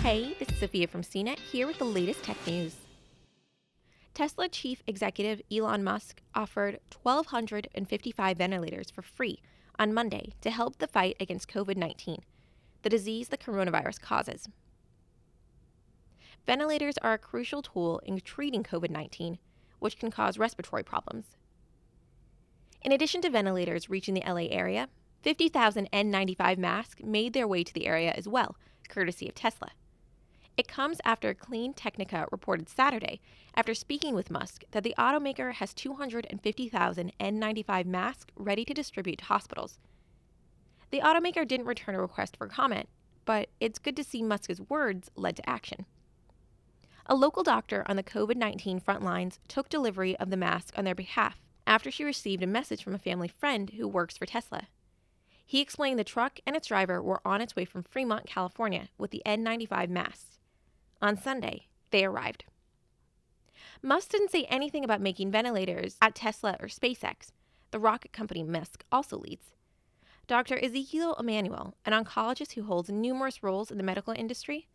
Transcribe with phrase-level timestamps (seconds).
[0.00, 2.76] Hey, this is Sophia from CNET here with the latest tech news.
[4.14, 9.40] Tesla chief executive Elon Musk offered 1,255 ventilators for free
[9.78, 12.18] on Monday to help the fight against COVID 19,
[12.82, 14.48] the disease the coronavirus causes.
[16.46, 19.38] Ventilators are a crucial tool in treating COVID 19,
[19.80, 21.36] which can cause respiratory problems.
[22.82, 24.88] In addition to ventilators reaching the LA area,
[25.22, 28.56] 50,000 N95 masks made their way to the area as well,
[28.88, 29.72] courtesy of Tesla.
[30.56, 33.20] It comes after Clean Technica reported Saturday,
[33.54, 39.26] after speaking with Musk, that the automaker has 250,000 N95 masks ready to distribute to
[39.26, 39.78] hospitals.
[40.90, 42.88] The automaker didn't return a request for comment,
[43.26, 45.84] but it's good to see Musk's words led to action.
[47.04, 50.84] A local doctor on the COVID 19 front lines took delivery of the mask on
[50.84, 54.68] their behalf after she received a message from a family friend who works for Tesla.
[55.44, 59.10] He explained the truck and its driver were on its way from Fremont, California with
[59.10, 60.35] the N95 masks.
[61.02, 62.44] On Sunday, they arrived.
[63.82, 67.32] Musk didn't say anything about making ventilators at Tesla or SpaceX,
[67.70, 69.52] the rocket company Musk also leads.
[70.26, 70.58] Dr.
[70.62, 74.66] Ezekiel Emanuel, an oncologist who holds numerous roles in the medical industry,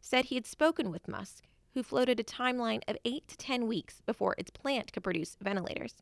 [0.00, 4.02] said he had spoken with Musk, who floated a timeline of 8 to 10 weeks
[4.06, 5.94] before its plant could produce ventilators.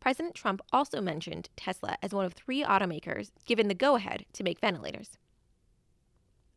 [0.00, 4.42] President Trump also mentioned Tesla as one of three automakers given the go ahead to
[4.42, 5.16] make ventilators.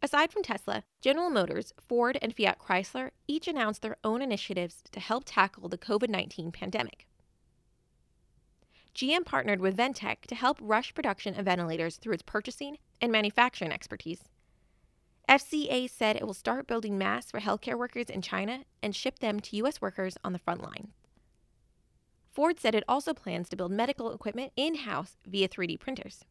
[0.01, 4.99] Aside from Tesla, General Motors, Ford, and Fiat Chrysler each announced their own initiatives to
[4.99, 7.07] help tackle the COVID 19 pandemic.
[8.93, 13.71] GM partnered with Ventec to help rush production of ventilators through its purchasing and manufacturing
[13.71, 14.23] expertise.
[15.29, 19.39] FCA said it will start building masks for healthcare workers in China and ship them
[19.41, 19.81] to U.S.
[19.81, 20.93] workers on the front line.
[22.31, 26.23] Ford said it also plans to build medical equipment in house via 3D printers.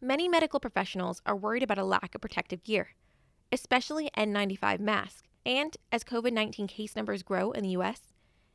[0.00, 2.90] Many medical professionals are worried about a lack of protective gear,
[3.50, 5.24] especially N95 masks.
[5.44, 8.02] And as COVID 19 case numbers grow in the US,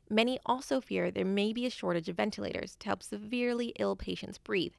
[0.09, 4.37] many also fear there may be a shortage of ventilators to help severely ill patients
[4.37, 4.71] breathe,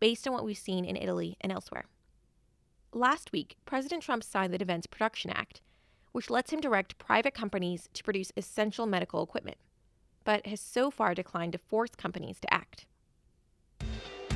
[0.00, 1.84] based on what we've seen in Italy and elsewhere.
[2.94, 5.60] Last week, President Trump signed the Defense Production Act,
[6.12, 9.58] which lets him direct private companies to produce essential medical equipment,
[10.24, 12.86] but has so far declined to force companies to act.